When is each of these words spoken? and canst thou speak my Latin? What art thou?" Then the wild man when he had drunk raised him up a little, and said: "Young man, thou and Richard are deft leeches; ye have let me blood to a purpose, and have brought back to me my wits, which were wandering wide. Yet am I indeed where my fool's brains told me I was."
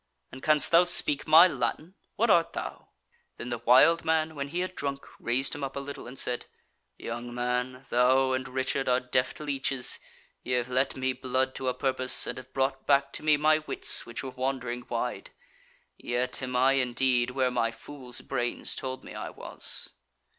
and 0.31 0.41
canst 0.41 0.71
thou 0.71 0.83
speak 0.83 1.27
my 1.27 1.47
Latin? 1.47 1.93
What 2.15 2.31
art 2.31 2.53
thou?" 2.53 2.87
Then 3.37 3.49
the 3.49 3.59
wild 3.59 4.03
man 4.03 4.33
when 4.33 4.47
he 4.47 4.61
had 4.61 4.75
drunk 4.75 5.05
raised 5.19 5.53
him 5.53 5.63
up 5.63 5.75
a 5.75 5.79
little, 5.79 6.07
and 6.07 6.17
said: 6.17 6.47
"Young 6.97 7.31
man, 7.35 7.85
thou 7.91 8.31
and 8.31 8.47
Richard 8.47 8.89
are 8.89 8.99
deft 8.99 9.39
leeches; 9.39 9.99
ye 10.41 10.53
have 10.53 10.69
let 10.69 10.95
me 10.97 11.13
blood 11.13 11.53
to 11.53 11.67
a 11.67 11.75
purpose, 11.75 12.25
and 12.25 12.39
have 12.39 12.51
brought 12.51 12.87
back 12.87 13.13
to 13.13 13.23
me 13.23 13.37
my 13.37 13.59
wits, 13.59 14.03
which 14.07 14.23
were 14.23 14.31
wandering 14.31 14.87
wide. 14.89 15.29
Yet 15.99 16.41
am 16.41 16.55
I 16.55 16.71
indeed 16.71 17.29
where 17.29 17.51
my 17.51 17.69
fool's 17.69 18.21
brains 18.21 18.75
told 18.75 19.03
me 19.03 19.13
I 19.13 19.29
was." 19.29 19.91